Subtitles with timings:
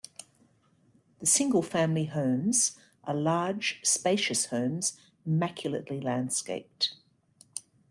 [1.19, 6.95] The single family homes are large spacious homes immaculately landscaped.